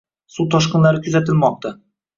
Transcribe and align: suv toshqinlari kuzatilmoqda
suv 0.37 0.47
toshqinlari 0.55 1.05
kuzatilmoqda 1.09 1.77